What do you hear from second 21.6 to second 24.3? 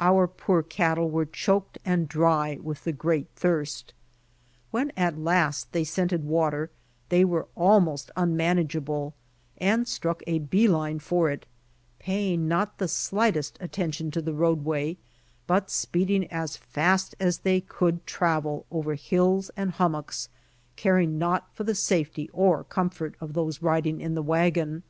the safety or comfort of those riding in the